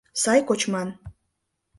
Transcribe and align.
Сай 0.21 0.39
кочман 0.47 0.89